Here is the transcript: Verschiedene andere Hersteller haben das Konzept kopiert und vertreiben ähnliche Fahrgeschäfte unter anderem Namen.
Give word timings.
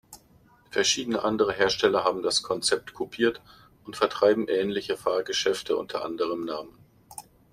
Verschiedene 0.71 1.21
andere 1.23 1.53
Hersteller 1.53 2.03
haben 2.03 2.23
das 2.23 2.41
Konzept 2.41 2.95
kopiert 2.95 3.39
und 3.85 3.95
vertreiben 3.97 4.47
ähnliche 4.47 4.97
Fahrgeschäfte 4.97 5.77
unter 5.77 6.03
anderem 6.03 6.43
Namen. 6.43 6.75